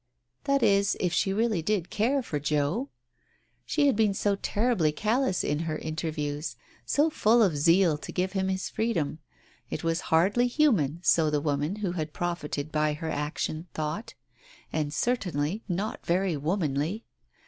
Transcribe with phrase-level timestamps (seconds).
[0.45, 2.89] That is, if she really did care for Joe.
[3.67, 6.55] She had been so terribly callous in her interviews;
[6.87, 9.19] so full of zeal to give him his freedom.
[9.69, 14.15] It was hardly human, so the woman who had profited by her action thought,
[14.73, 17.05] and certainly not very womanly.